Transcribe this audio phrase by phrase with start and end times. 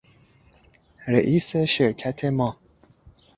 [1.07, 2.57] رئیس شرکت ما